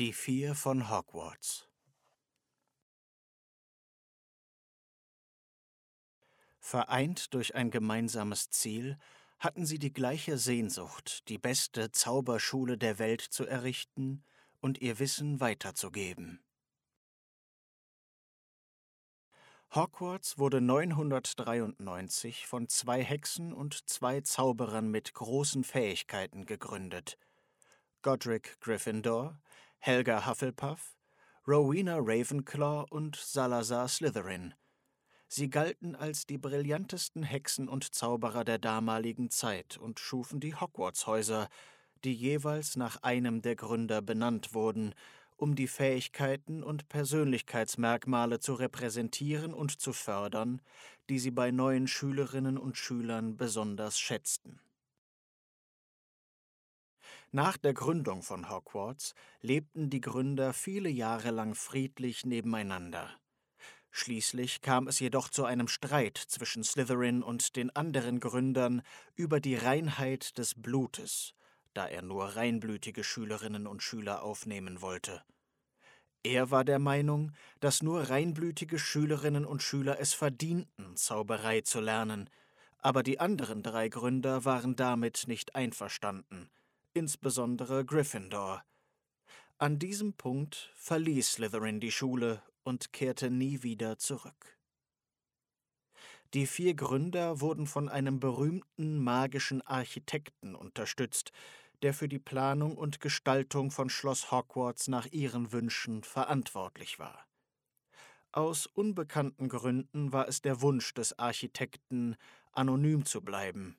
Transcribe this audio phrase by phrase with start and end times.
[0.00, 1.68] Die vier von Hogwarts
[6.58, 8.96] Vereint durch ein gemeinsames Ziel
[9.38, 14.24] hatten sie die gleiche Sehnsucht, die beste Zauberschule der Welt zu errichten
[14.60, 16.42] und ihr Wissen weiterzugeben.
[19.74, 27.18] Hogwarts wurde 993 von zwei Hexen und zwei Zauberern mit großen Fähigkeiten gegründet.
[28.00, 29.38] Godric Gryffindor,
[29.82, 30.94] Helga Hufflepuff,
[31.48, 34.52] Rowena Ravenclaw und Salazar Slytherin.
[35.26, 41.48] Sie galten als die brillantesten Hexen und Zauberer der damaligen Zeit und schufen die Hogwarts-Häuser,
[42.04, 44.94] die jeweils nach einem der Gründer benannt wurden,
[45.38, 50.60] um die Fähigkeiten und Persönlichkeitsmerkmale zu repräsentieren und zu fördern,
[51.08, 54.60] die sie bei neuen Schülerinnen und Schülern besonders schätzten.
[57.32, 63.08] Nach der Gründung von Hogwarts lebten die Gründer viele Jahre lang friedlich nebeneinander.
[63.92, 68.82] Schließlich kam es jedoch zu einem Streit zwischen Slytherin und den anderen Gründern
[69.14, 71.34] über die Reinheit des Blutes,
[71.72, 75.22] da er nur reinblütige Schülerinnen und Schüler aufnehmen wollte.
[76.24, 82.28] Er war der Meinung, dass nur reinblütige Schülerinnen und Schüler es verdienten, Zauberei zu lernen,
[82.78, 86.50] aber die anderen drei Gründer waren damit nicht einverstanden
[86.94, 88.64] insbesondere Gryffindor.
[89.58, 94.58] An diesem Punkt verließ Slytherin die Schule und kehrte nie wieder zurück.
[96.32, 101.32] Die vier Gründer wurden von einem berühmten magischen Architekten unterstützt,
[101.82, 107.26] der für die Planung und Gestaltung von Schloss Hogwarts nach ihren Wünschen verantwortlich war.
[108.32, 112.16] Aus unbekannten Gründen war es der Wunsch des Architekten,
[112.52, 113.76] anonym zu bleiben,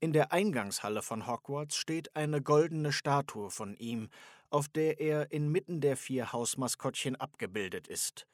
[0.00, 4.10] In der Eingangshalle von Hogwarts steht eine goldene Statue von ihm,
[4.50, 8.26] auf der er inmitten der vier Hausmaskottchen abgebildet ist.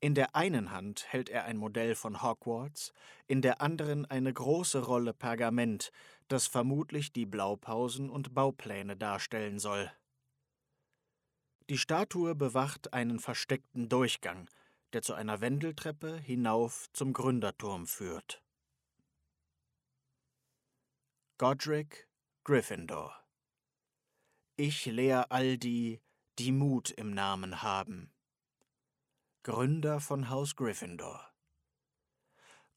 [0.00, 2.92] In der einen Hand hält er ein Modell von Hogwarts,
[3.26, 5.90] in der anderen eine große Rolle Pergament,
[6.28, 9.90] das vermutlich die Blaupausen und Baupläne darstellen soll.
[11.70, 14.48] Die Statue bewacht einen versteckten Durchgang,
[14.92, 18.42] der zu einer Wendeltreppe hinauf zum Gründerturm führt.
[21.38, 22.08] Godric
[22.44, 23.14] Gryffindor.
[24.56, 26.00] Ich lehr all die,
[26.38, 28.10] die Mut im Namen haben.
[29.42, 31.30] Gründer von Haus Gryffindor.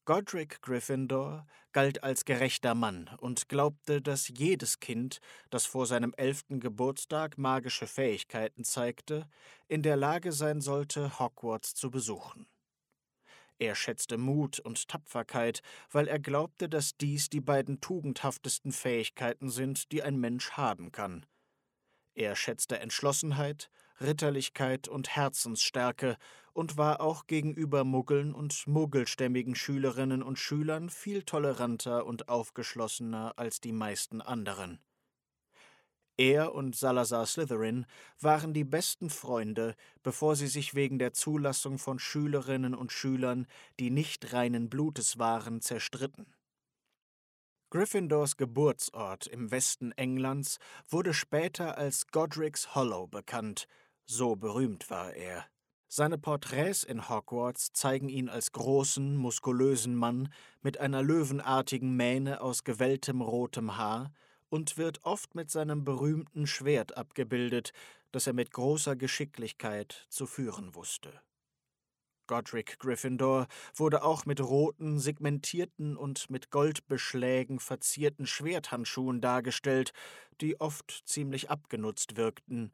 [0.04, 6.60] Godric Gryffindor galt als gerechter Mann und glaubte, dass jedes Kind, das vor seinem elften
[6.60, 9.26] Geburtstag magische Fähigkeiten zeigte,
[9.68, 12.46] in der Lage sein sollte, Hogwarts zu besuchen.
[13.60, 15.60] Er schätzte Mut und Tapferkeit,
[15.90, 21.26] weil er glaubte, dass dies die beiden tugendhaftesten Fähigkeiten sind, die ein Mensch haben kann.
[22.14, 26.16] Er schätzte Entschlossenheit, Ritterlichkeit und Herzensstärke
[26.54, 33.60] und war auch gegenüber Muggeln und muggelstämmigen Schülerinnen und Schülern viel toleranter und aufgeschlossener als
[33.60, 34.80] die meisten anderen.
[36.20, 37.86] Er und Salazar Slytherin
[38.20, 43.46] waren die besten Freunde, bevor sie sich wegen der Zulassung von Schülerinnen und Schülern,
[43.78, 46.34] die nicht reinen Blutes waren, zerstritten.
[47.70, 50.58] Gryffindors Geburtsort im Westen Englands
[50.90, 53.66] wurde später als Godric's Hollow bekannt,
[54.04, 55.46] so berühmt war er.
[55.88, 60.30] Seine Porträts in Hogwarts zeigen ihn als großen, muskulösen Mann
[60.60, 64.12] mit einer löwenartigen Mähne aus gewelltem rotem Haar,
[64.50, 67.72] und wird oft mit seinem berühmten Schwert abgebildet,
[68.12, 71.20] das er mit großer Geschicklichkeit zu führen wusste.
[72.26, 79.92] Godric Gryffindor wurde auch mit roten, segmentierten und mit Goldbeschlägen verzierten Schwerthandschuhen dargestellt,
[80.40, 82.72] die oft ziemlich abgenutzt wirkten.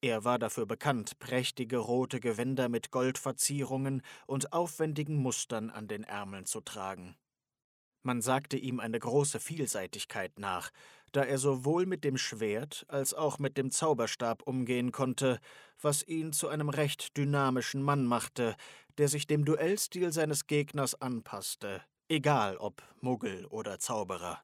[0.00, 6.44] Er war dafür bekannt, prächtige rote Gewänder mit Goldverzierungen und aufwendigen Mustern an den Ärmeln
[6.44, 7.16] zu tragen.
[8.02, 10.70] Man sagte ihm eine große Vielseitigkeit nach,
[11.12, 15.38] da er sowohl mit dem Schwert als auch mit dem Zauberstab umgehen konnte,
[15.80, 18.56] was ihn zu einem recht dynamischen Mann machte,
[18.98, 24.42] der sich dem Duellstil seines Gegners anpasste, egal ob Muggel oder Zauberer.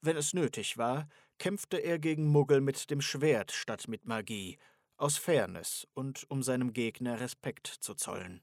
[0.00, 1.08] Wenn es nötig war,
[1.38, 4.58] kämpfte er gegen Muggel mit dem Schwert statt mit Magie,
[4.96, 8.42] aus Fairness und um seinem Gegner Respekt zu zollen.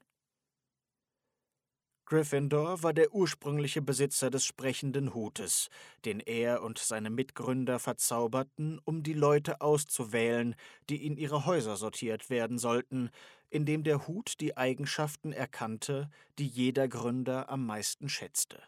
[2.08, 5.70] Gryffindor war der ursprüngliche Besitzer des sprechenden Hutes,
[6.04, 10.54] den er und seine Mitgründer verzauberten, um die Leute auszuwählen,
[10.88, 13.10] die in ihre Häuser sortiert werden sollten,
[13.50, 16.08] indem der Hut die Eigenschaften erkannte,
[16.38, 18.62] die jeder Gründer am meisten schätzte.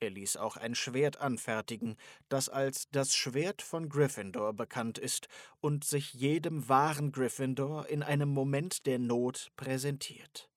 [0.00, 1.96] Er ließ auch ein Schwert anfertigen,
[2.30, 5.28] das als das Schwert von Gryffindor bekannt ist
[5.60, 10.48] und sich jedem wahren Gryffindor in einem Moment der Not präsentiert.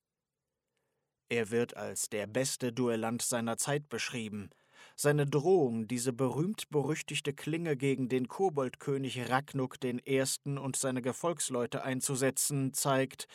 [1.30, 4.50] Er wird als der beste Duellant seiner Zeit beschrieben.
[4.96, 10.24] Seine Drohung, diese berühmt-berüchtigte Klinge gegen den Koboldkönig Ragnuk I.
[10.44, 13.28] und seine Gefolgsleute einzusetzen, zeigt,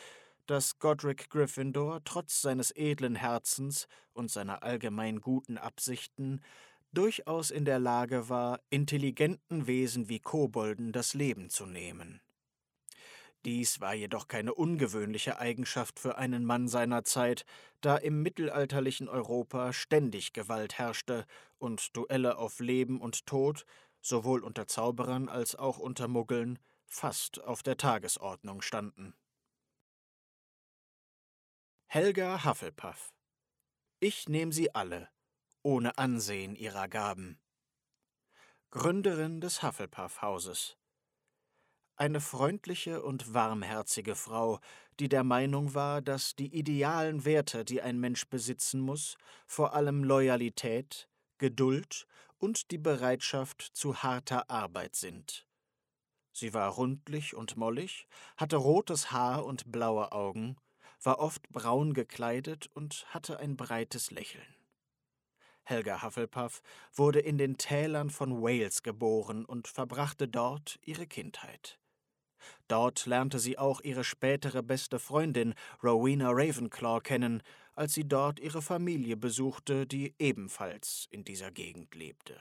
[0.44, 6.42] dass Godric Gryffindor trotz seines edlen Herzens und seiner allgemein guten Absichten
[6.92, 12.20] durchaus in der Lage war, intelligenten Wesen wie Kobolden das Leben zu nehmen.
[13.46, 17.46] Dies war jedoch keine ungewöhnliche Eigenschaft für einen Mann seiner Zeit,
[17.80, 21.24] da im mittelalterlichen Europa ständig Gewalt herrschte
[21.58, 23.64] und Duelle auf Leben und Tod,
[24.02, 29.14] sowohl unter Zauberern als auch unter Muggeln, fast auf der Tagesordnung standen.
[31.86, 33.14] Helga Hufflepuff
[34.00, 35.08] Ich nehme sie alle,
[35.62, 37.38] ohne Ansehen ihrer Gaben.
[38.70, 40.76] Gründerin des Hufflepuff-Hauses.
[41.96, 44.60] Eine freundliche und warmherzige Frau,
[45.00, 49.16] die der Meinung war, dass die idealen Werte, die ein Mensch besitzen muss,
[49.46, 51.08] vor allem Loyalität,
[51.38, 52.06] Geduld
[52.38, 55.46] und die Bereitschaft zu harter Arbeit sind.
[56.32, 58.06] Sie war rundlich und mollig,
[58.36, 60.56] hatte rotes Haar und blaue Augen
[61.02, 64.46] war oft braun gekleidet und hatte ein breites Lächeln.
[65.62, 71.78] Helga Hufflepuff wurde in den Tälern von Wales geboren und verbrachte dort ihre Kindheit.
[72.68, 77.42] Dort lernte sie auch ihre spätere beste Freundin Rowena Ravenclaw kennen,
[77.74, 82.40] als sie dort ihre Familie besuchte, die ebenfalls in dieser Gegend lebte.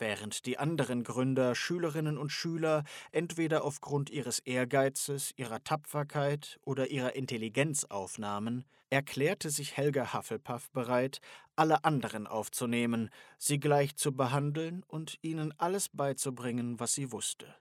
[0.00, 7.14] Während die anderen Gründer Schülerinnen und Schüler entweder aufgrund ihres Ehrgeizes, ihrer Tapferkeit oder ihrer
[7.14, 11.20] Intelligenz aufnahmen, erklärte sich Helga Hufflepuff bereit,
[11.54, 17.54] alle anderen aufzunehmen, sie gleich zu behandeln und ihnen alles beizubringen, was sie wusste.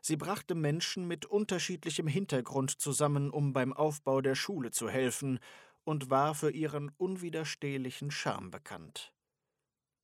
[0.00, 5.38] Sie brachte Menschen mit unterschiedlichem Hintergrund zusammen, um beim Aufbau der Schule zu helfen,
[5.84, 9.12] und war für ihren unwiderstehlichen Charme bekannt.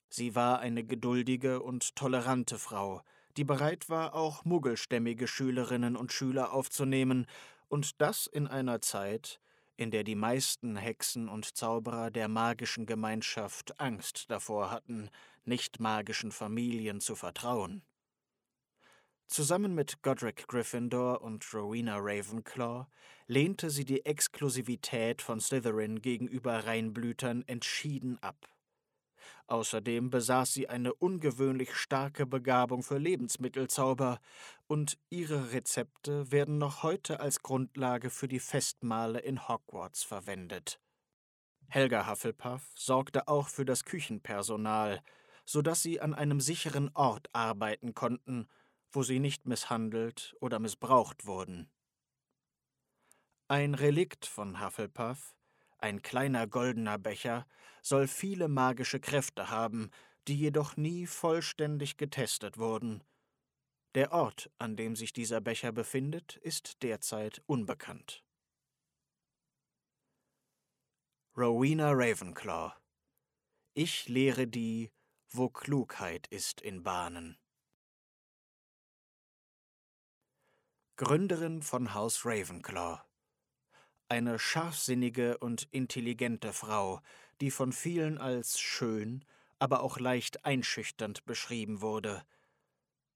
[0.08, 3.02] Sie war eine geduldige und tolerante Frau,
[3.36, 7.26] die bereit war, auch muggelstämmige Schülerinnen und Schüler aufzunehmen,
[7.68, 9.40] und das in einer Zeit,
[9.76, 15.10] in der die meisten Hexen und Zauberer der magischen Gemeinschaft Angst davor hatten,
[15.44, 17.82] nicht magischen Familien zu vertrauen.
[19.26, 22.86] Zusammen mit Godric Gryffindor und Rowena Ravenclaw
[23.26, 28.48] lehnte sie die Exklusivität von Slytherin gegenüber Reinblütern entschieden ab.
[29.48, 34.20] Außerdem besaß sie eine ungewöhnlich starke Begabung für Lebensmittelzauber,
[34.68, 40.80] und ihre Rezepte werden noch heute als Grundlage für die Festmahle in Hogwarts verwendet.
[41.68, 45.02] Helga Hufflepuff sorgte auch für das Küchenpersonal,
[45.44, 48.48] so dass sie an einem sicheren Ort arbeiten konnten,
[48.96, 51.70] wo sie nicht misshandelt oder missbraucht wurden.
[53.46, 55.36] Ein Relikt von Hufflepuff
[55.78, 57.46] ein kleiner goldener Becher
[57.82, 59.90] soll viele magische Kräfte haben,
[60.26, 63.04] die jedoch nie vollständig getestet wurden.
[63.94, 68.24] Der Ort, an dem sich dieser Becher befindet, ist derzeit unbekannt.
[71.36, 72.72] Rowena Ravenclaw
[73.74, 74.90] Ich lehre die,
[75.28, 77.38] wo Klugheit ist in Bahnen.
[80.96, 83.02] Gründerin von Haus Ravenclaw
[84.08, 87.00] eine scharfsinnige und intelligente Frau,
[87.40, 89.24] die von vielen als schön,
[89.58, 92.22] aber auch leicht einschüchternd beschrieben wurde.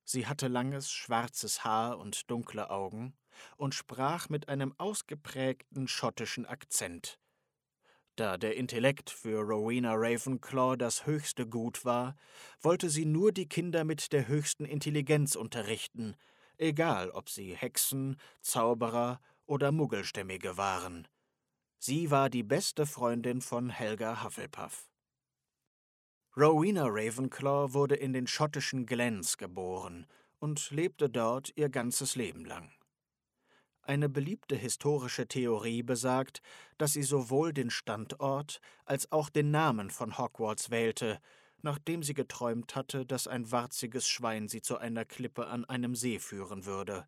[0.04, 3.14] Sie hatte langes, schwarzes Haar und dunkle Augen
[3.56, 7.18] und sprach mit einem ausgeprägten schottischen Akzent.
[8.16, 12.16] Da der Intellekt für Rowena Ravenclaw das höchste Gut war,
[12.60, 16.16] wollte sie nur die Kinder mit der höchsten Intelligenz unterrichten,
[16.60, 21.08] egal ob sie Hexen, Zauberer oder Muggelstämmige waren.
[21.78, 24.90] Sie war die beste Freundin von Helga Hufflepuff.
[26.36, 30.06] Rowena Ravenclaw wurde in den schottischen Glens geboren
[30.38, 32.70] und lebte dort ihr ganzes Leben lang.
[33.82, 36.42] Eine beliebte historische Theorie besagt,
[36.78, 41.20] dass sie sowohl den Standort als auch den Namen von Hogwarts wählte,
[41.62, 46.18] nachdem sie geträumt hatte, dass ein warziges Schwein sie zu einer Klippe an einem See
[46.18, 47.06] führen würde.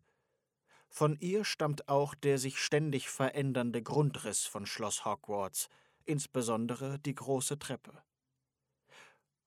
[0.89, 5.69] Von ihr stammt auch der sich ständig verändernde Grundriss von Schloss Hogwarts,
[6.05, 8.03] insbesondere die große Treppe.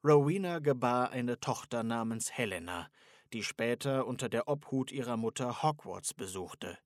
[0.04, 2.90] Rowena gebar eine Tochter namens Helena,
[3.32, 6.78] die später unter der Obhut ihrer Mutter Hogwarts besuchte.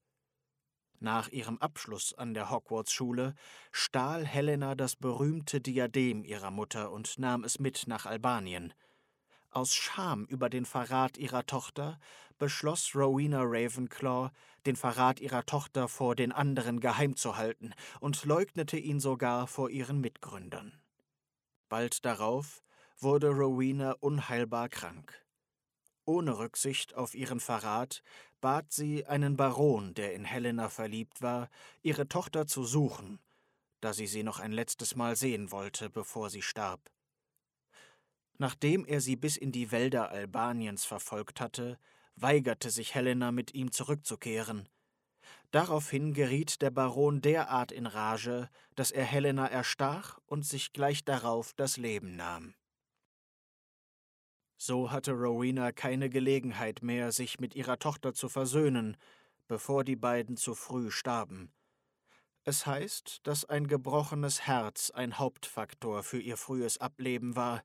[1.02, 3.34] Nach ihrem Abschluss an der Hogwarts-Schule
[3.72, 8.74] stahl Helena das berühmte Diadem ihrer Mutter und nahm es mit nach Albanien.
[9.50, 11.98] Aus Scham über den Verrat ihrer Tochter
[12.38, 14.30] beschloss Rowena Ravenclaw,
[14.66, 19.70] den Verrat ihrer Tochter vor den anderen geheim zu halten und leugnete ihn sogar vor
[19.70, 20.82] ihren Mitgründern.
[21.70, 22.62] Bald darauf
[22.98, 25.18] wurde Rowena unheilbar krank.
[26.10, 28.02] Ohne Rücksicht auf ihren Verrat
[28.40, 31.48] bat sie einen Baron, der in Helena verliebt war,
[31.82, 33.20] ihre Tochter zu suchen,
[33.80, 36.90] da sie sie noch ein letztes Mal sehen wollte, bevor sie starb.
[38.38, 41.78] Nachdem er sie bis in die Wälder Albaniens verfolgt hatte,
[42.16, 44.68] weigerte sich Helena mit ihm zurückzukehren.
[45.52, 51.52] Daraufhin geriet der Baron derart in Rage, dass er Helena erstach und sich gleich darauf
[51.52, 52.56] das Leben nahm.
[54.62, 58.98] So hatte Rowena keine Gelegenheit mehr, sich mit ihrer Tochter zu versöhnen,
[59.48, 61.50] bevor die beiden zu früh starben.
[62.44, 67.64] Es heißt, dass ein gebrochenes Herz ein Hauptfaktor für ihr frühes Ableben war.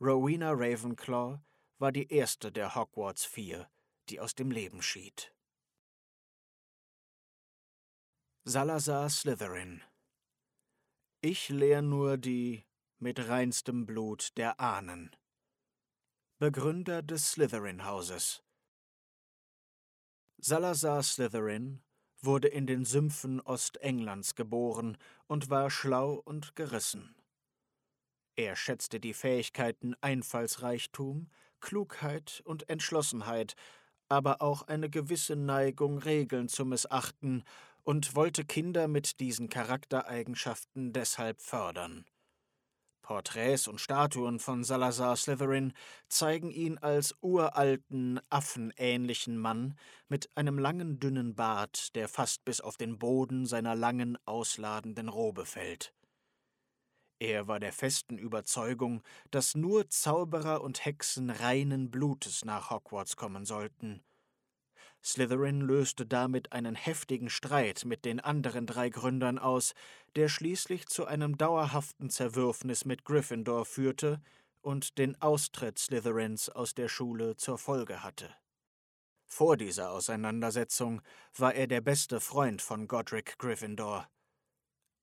[0.00, 1.38] Rowena Ravenclaw
[1.78, 3.70] war die erste der Hogwarts Vier,
[4.08, 5.32] die aus dem Leben schied.
[8.42, 9.82] Salazar Slytherin
[11.20, 12.64] Ich lehr nur die
[12.98, 15.14] mit reinstem Blut der Ahnen.
[16.42, 18.42] Begründer des Slytherin-Hauses.
[20.38, 21.84] Salazar Slytherin
[22.20, 27.14] wurde in den Sümpfen Ostenglands geboren und war schlau und gerissen.
[28.34, 31.30] Er schätzte die Fähigkeiten Einfallsreichtum,
[31.60, 33.54] Klugheit und Entschlossenheit,
[34.08, 37.44] aber auch eine gewisse Neigung, Regeln zu missachten,
[37.84, 42.04] und wollte Kinder mit diesen Charaktereigenschaften deshalb fördern.
[43.02, 45.72] Porträts und Statuen von Salazar Slytherin
[46.08, 49.76] zeigen ihn als uralten, affenähnlichen Mann
[50.08, 55.44] mit einem langen, dünnen Bart, der fast bis auf den Boden seiner langen, ausladenden Robe
[55.44, 55.92] fällt.
[57.18, 63.44] Er war der festen Überzeugung, dass nur Zauberer und Hexen reinen Blutes nach Hogwarts kommen
[63.44, 64.02] sollten.
[65.04, 69.74] Slytherin löste damit einen heftigen Streit mit den anderen drei Gründern aus,
[70.14, 74.20] der schließlich zu einem dauerhaften Zerwürfnis mit Gryffindor führte
[74.60, 78.30] und den Austritt Slytherins aus der Schule zur Folge hatte.
[79.26, 81.02] Vor dieser Auseinandersetzung
[81.36, 84.08] war er der beste Freund von Godric Gryffindor.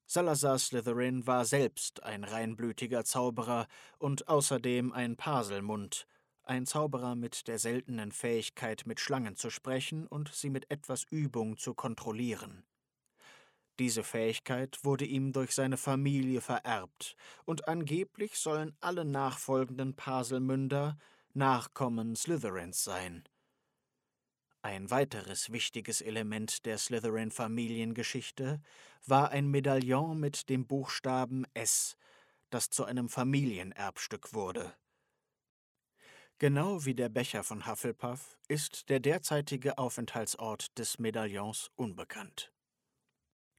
[0.06, 6.08] Salazar Slytherin war selbst ein reinblütiger Zauberer und außerdem ein Paselmund,
[6.50, 11.58] ein Zauberer mit der seltenen Fähigkeit, mit Schlangen zu sprechen und sie mit etwas Übung
[11.58, 12.66] zu kontrollieren.
[13.78, 17.16] Diese Fähigkeit wurde ihm durch seine Familie vererbt,
[17.46, 20.98] und angeblich sollen alle nachfolgenden Paselmünder
[21.34, 23.24] Nachkommen Slytherins sein.
[24.64, 28.60] Ein weiteres wichtiges Element der Slytherin-Familiengeschichte
[29.06, 31.96] war ein Medaillon mit dem Buchstaben S,
[32.50, 34.74] das zu einem Familienerbstück wurde.
[36.42, 42.54] Genau wie der Becher von Hufflepuff ist der derzeitige Aufenthaltsort des Medaillons unbekannt.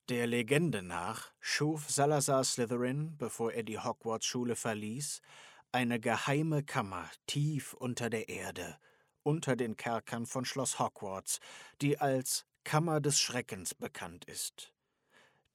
[0.09, 5.21] Der Legende nach schuf Salazar Slytherin, bevor er die Hogwarts-Schule verließ,
[5.73, 8.79] eine geheime Kammer tief unter der Erde,
[9.23, 11.41] unter den Kerkern von Schloss Hogwarts,
[11.83, 14.73] die als Kammer des Schreckens bekannt ist.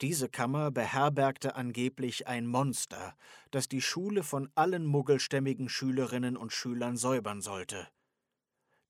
[0.02, 3.16] Diese Kammer beherbergte angeblich ein Monster,
[3.52, 7.88] das die Schule von allen muggelstämmigen Schülerinnen und Schülern säubern sollte.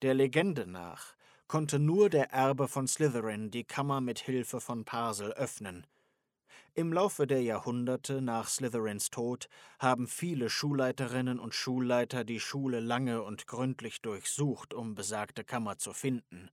[0.02, 1.16] Der Legende nach
[1.48, 5.86] konnte nur der Erbe von Slytherin die Kammer mit Hilfe von Parsel öffnen.
[6.74, 9.48] Im Laufe der Jahrhunderte nach Slytherins Tod
[9.80, 15.94] haben viele Schulleiterinnen und Schulleiter die Schule lange und gründlich durchsucht, um besagte Kammer zu
[15.94, 16.50] finden.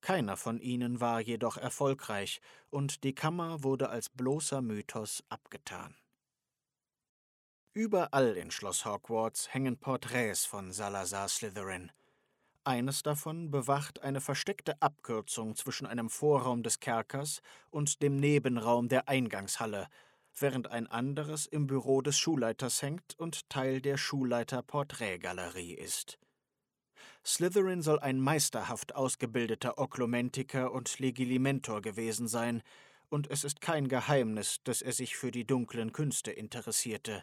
[0.00, 2.40] Keiner von ihnen war jedoch erfolgreich,
[2.70, 5.96] und die Kammer wurde als bloßer Mythos abgetan.
[7.74, 11.92] Überall in Schloss Hogwarts hängen Porträts von Salazar Slytherin.
[12.64, 17.40] Eines davon bewacht eine versteckte Abkürzung zwischen einem Vorraum des Kerkers
[17.70, 19.88] und dem Nebenraum der Eingangshalle,
[20.34, 26.18] während ein anderes im Büro des Schulleiters hängt und Teil der Schulleiter-Porträtgalerie ist.
[27.28, 32.62] Slytherin soll ein meisterhaft ausgebildeter Oklumentiker und Legilimentor gewesen sein,
[33.10, 37.22] und es ist kein Geheimnis, dass er sich für die dunklen Künste interessierte.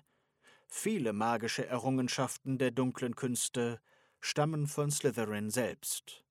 [0.67, 3.81] Viele magische Errungenschaften der dunklen Künste
[4.19, 6.24] stammen von Slytherin selbst.